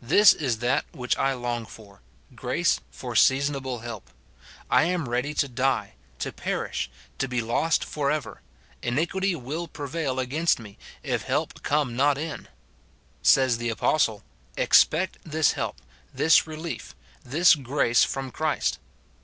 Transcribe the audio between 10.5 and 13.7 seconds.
me, if help come not in." Says the